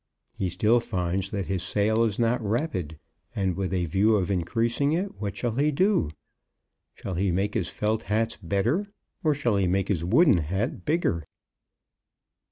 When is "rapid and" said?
2.43-3.55